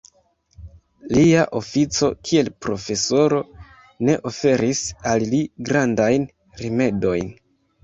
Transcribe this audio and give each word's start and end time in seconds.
Lia 1.17 1.43
ofico 1.59 2.09
kiel 2.29 2.49
profesoro 2.67 3.43
ne 4.09 4.17
oferis 4.33 4.83
al 5.15 5.29
li 5.37 5.45
grandajn 5.71 6.29
rimedojn. 6.65 7.33